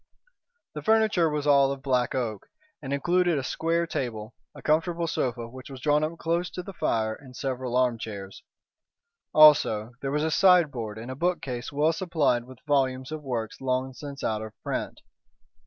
[0.73, 2.47] The furniture was all of black oak,
[2.81, 6.73] and included a square table, a comfortable sofa which was drawn up close to the
[6.73, 8.41] fire, and several arm chairs.
[9.31, 13.93] Also there was a sideboard and a bookcase well supplied with volumes of works long
[13.93, 15.01] since out of print.